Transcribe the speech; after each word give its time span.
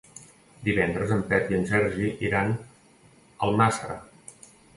Divendres 0.69 1.13
en 1.15 1.21
Pep 1.33 1.51
i 1.53 1.57
en 1.57 1.67
Sergi 1.73 2.09
iran 2.29 2.49
a 2.57 2.65
Almàssera. 3.51 4.01